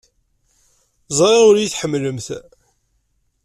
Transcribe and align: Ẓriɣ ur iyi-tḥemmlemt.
Ẓriɣ 1.17 1.41
ur 1.49 1.55
iyi-tḥemmlemt. 1.57 2.27